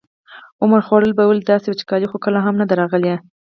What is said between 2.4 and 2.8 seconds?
هم نه ده